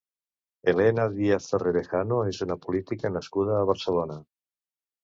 [0.71, 4.21] Elena Díaz Torrevejano és una política nascuda a Barcelona.